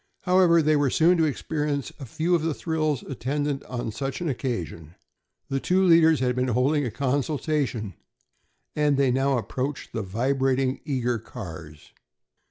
[0.21, 4.29] However, they were soon to experience a few of the thrills attendant on such an
[4.29, 4.95] occasion.
[5.47, 7.93] The two leaders had been holding a consultation,
[8.75, 11.91] and now they approached the vibrating, eager cars.